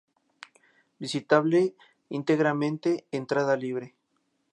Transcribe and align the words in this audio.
Visitable 0.97 1.75
íntegramente, 2.09 3.05
entrada 3.11 3.55
libre. 3.55 3.93